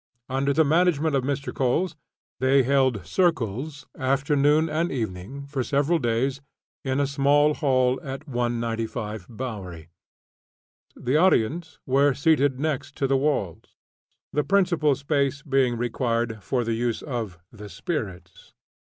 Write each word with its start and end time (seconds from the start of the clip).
Under 0.29 0.51
the 0.51 0.65
management 0.65 1.15
of 1.15 1.23
Mr. 1.23 1.53
Coles, 1.53 1.95
they 2.39 2.63
held 2.63 3.05
"circles" 3.05 3.85
afternoon 3.95 4.67
and 4.67 4.91
evening, 4.91 5.45
for 5.45 5.63
several 5.63 5.99
days, 5.99 6.41
in 6.83 6.99
a 6.99 7.05
small 7.05 7.53
hall 7.53 7.99
at 8.01 8.27
195 8.27 9.27
Bowery. 9.29 9.89
The 10.95 11.17
audience 11.17 11.77
were 11.85 12.15
seated 12.15 12.59
next 12.59 12.97
the 12.97 13.15
walls, 13.15 13.75
the 14.33 14.43
principal 14.43 14.95
space 14.95 15.43
being 15.43 15.77
required 15.77 16.41
for 16.43 16.63
the 16.63 16.73
use 16.73 17.03
of 17.03 17.37
"the 17.51 17.69
spirits." 17.69 18.55